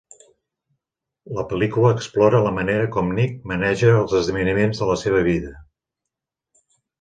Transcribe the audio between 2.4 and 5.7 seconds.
la manera com Nik maneja els esdeveniments de la seva vida.